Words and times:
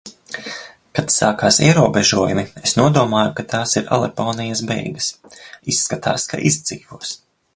Kad 0.99 1.11
sākās 1.15 1.59
ierobežojumi, 1.65 2.45
es 2.69 2.73
nodomāju, 2.79 3.35
ka 3.41 3.45
tās 3.53 3.75
ir 3.81 3.93
Aleponijas 3.99 4.65
beigas. 4.73 5.11
Izskatās, 5.75 6.25
ka 6.33 6.43
izdzīvos. 6.53 7.17